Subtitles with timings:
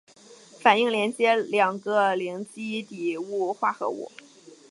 [0.59, 4.11] 反应连接了两个羰基底物化合物。